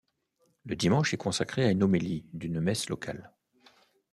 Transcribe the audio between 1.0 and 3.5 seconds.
est consacré à une homélie d'une messe locale.